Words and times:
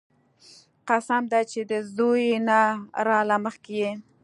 قسم 0.87 1.23
دې 1.31 1.41
چې 1.51 1.59
د 1.71 1.73
زوى 1.95 2.27
نه 2.47 2.59
راله 3.07 3.37
مخکې 3.45 3.73
يې. 3.81 3.91